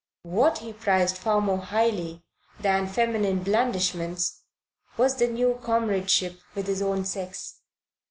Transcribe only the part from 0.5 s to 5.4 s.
he prized far more highly than feminine blandishments was the